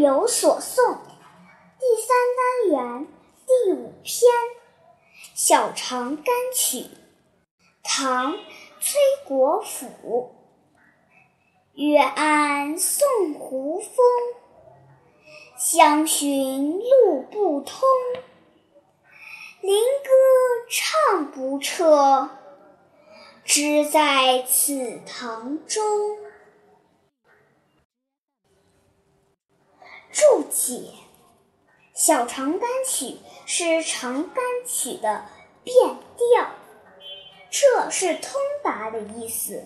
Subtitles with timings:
[0.00, 0.96] 有所诵
[1.80, 3.08] 第三单元
[3.44, 4.32] 第五篇
[5.34, 6.78] 《小长干曲》，
[7.82, 8.34] 唐·
[8.80, 10.36] 崔国辅。
[11.74, 13.90] 月暗送胡风，
[15.56, 17.80] 相寻路不通。
[19.60, 20.10] 灵歌
[20.70, 22.30] 唱不彻，
[23.44, 25.82] 只在此堂中。
[30.68, 30.74] 解：
[31.94, 33.06] 《小长干曲》
[33.46, 35.24] 是长干曲的
[35.64, 35.74] 变
[36.14, 36.50] 调，
[37.48, 38.32] 这是通
[38.62, 39.64] 达的意思。